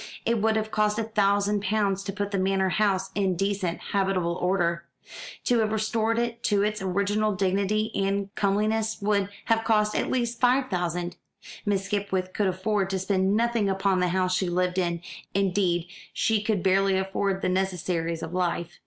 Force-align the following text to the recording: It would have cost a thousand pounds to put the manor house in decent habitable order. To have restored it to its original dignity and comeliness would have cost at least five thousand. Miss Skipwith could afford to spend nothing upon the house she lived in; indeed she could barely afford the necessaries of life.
It 0.25 0.41
would 0.41 0.55
have 0.55 0.71
cost 0.71 0.97
a 0.97 1.03
thousand 1.03 1.61
pounds 1.61 2.03
to 2.05 2.11
put 2.11 2.31
the 2.31 2.39
manor 2.39 2.69
house 2.69 3.11
in 3.13 3.35
decent 3.35 3.79
habitable 3.91 4.33
order. 4.33 4.83
To 5.43 5.59
have 5.59 5.71
restored 5.71 6.17
it 6.17 6.41
to 6.45 6.63
its 6.63 6.81
original 6.81 7.35
dignity 7.35 7.91
and 7.93 8.33
comeliness 8.33 8.99
would 8.99 9.29
have 9.45 9.63
cost 9.63 9.95
at 9.95 10.09
least 10.09 10.39
five 10.39 10.71
thousand. 10.71 11.17
Miss 11.67 11.85
Skipwith 11.85 12.33
could 12.33 12.47
afford 12.47 12.89
to 12.89 12.97
spend 12.97 13.37
nothing 13.37 13.69
upon 13.69 13.99
the 13.99 14.07
house 14.07 14.33
she 14.35 14.49
lived 14.49 14.79
in; 14.79 15.03
indeed 15.35 15.87
she 16.13 16.41
could 16.41 16.63
barely 16.63 16.97
afford 16.97 17.43
the 17.43 17.49
necessaries 17.49 18.23
of 18.23 18.33
life. 18.33 18.79